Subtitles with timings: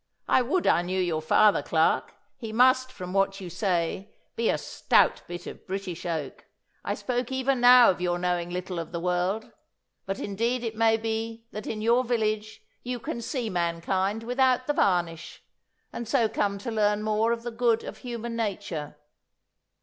[0.27, 4.57] I would I knew your father, Clarke, he must, from what you say, be a
[4.57, 6.45] stout bit of British oak.
[6.83, 9.51] I spoke even now of your knowing little of the world,
[10.07, 14.73] but indeed it may be that in your village you can see mankind without the
[14.73, 15.43] varnish,
[15.93, 18.95] and so come to learn more of the good of human nature.